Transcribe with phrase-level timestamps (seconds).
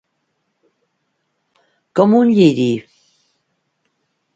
[2.01, 2.69] Com un lliri.